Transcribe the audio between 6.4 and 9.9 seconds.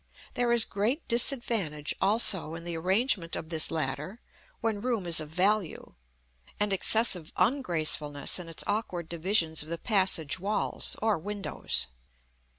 and excessive ungracefulness in its awkward divisions of the